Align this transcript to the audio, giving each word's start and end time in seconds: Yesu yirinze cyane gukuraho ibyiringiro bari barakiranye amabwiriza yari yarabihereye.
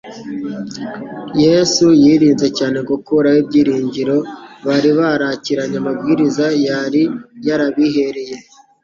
Yesu 1.45 1.85
yirinze 2.03 2.47
cyane 2.57 2.77
gukuraho 2.89 3.37
ibyiringiro 3.43 4.17
bari 4.67 4.89
barakiranye 4.99 5.77
amabwiriza 5.81 6.45
yari 6.67 7.03
yarabihereye. 7.47 8.35